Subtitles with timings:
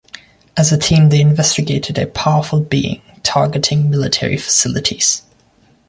[0.57, 5.21] As a team, they investigated a powerful being targeting military facilities.